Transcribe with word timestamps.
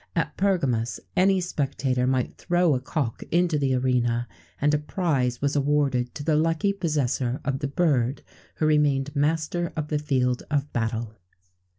At 0.15 0.35
Pergamus, 0.35 0.99
any 1.15 1.39
spectator 1.39 2.07
might 2.07 2.35
throw 2.35 2.73
a 2.73 2.79
cock 2.79 3.21
into 3.29 3.59
the 3.59 3.75
arena, 3.75 4.27
and 4.59 4.73
a 4.73 4.79
prize 4.79 5.43
was 5.43 5.55
awarded 5.55 6.15
to 6.15 6.23
the 6.23 6.35
lucky 6.35 6.73
possessor 6.73 7.39
of 7.45 7.59
the 7.59 7.67
bird 7.67 8.23
who 8.55 8.65
remained 8.65 9.15
master 9.15 9.71
of 9.75 9.89
the 9.89 9.99
field 9.99 10.41
of 10.49 10.73
battle. 10.73 11.13